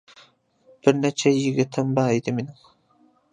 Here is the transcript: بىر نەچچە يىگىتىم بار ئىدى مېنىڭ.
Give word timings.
بىر 0.87 0.97
نەچچە 1.01 1.33
يىگىتىم 1.33 1.93
بار 2.01 2.15
ئىدى 2.15 2.35
مېنىڭ. 2.39 2.59